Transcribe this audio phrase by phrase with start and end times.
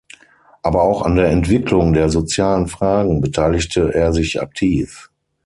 [0.63, 5.11] Aber auch an der Entwicklung der sozialen Fragen beteiligte er sich aktiv.